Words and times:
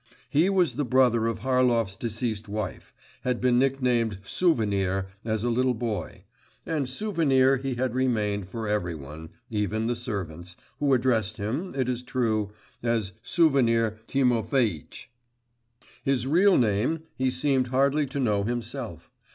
He 0.31 0.49
was 0.49 0.73
the 0.77 0.83
brother 0.83 1.27
of 1.27 1.41
Harlov's 1.41 1.95
deceased 1.95 2.49
wife, 2.49 2.91
had 3.21 3.39
been 3.39 3.59
nicknamed 3.59 4.17
Souvenir 4.23 5.05
as 5.23 5.43
a 5.43 5.49
little 5.51 5.75
boy, 5.75 6.23
and 6.65 6.89
Souvenir 6.89 7.57
he 7.57 7.75
had 7.75 7.93
remained 7.93 8.49
for 8.49 8.67
every 8.67 8.95
one, 8.95 9.29
even 9.51 9.85
the 9.85 9.95
servants, 9.95 10.55
who 10.79 10.95
addressed 10.95 11.37
him, 11.37 11.75
it 11.75 11.87
is 11.87 12.01
true, 12.01 12.51
as 12.81 13.13
Souvenir 13.21 13.99
Timofeitch. 14.07 15.11
His 16.03 16.25
real 16.25 16.57
name 16.57 17.03
he 17.15 17.29
seemed 17.29 17.67
hardly 17.67 18.07
to 18.07 18.19
know 18.19 18.41
himself. 18.41 19.11